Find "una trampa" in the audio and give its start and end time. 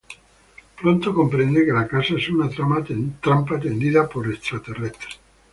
2.31-3.59